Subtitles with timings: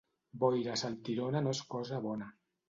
[0.43, 2.33] Boira saltirona no és cosa bona.